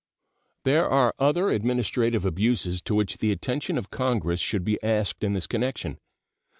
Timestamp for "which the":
2.95-3.31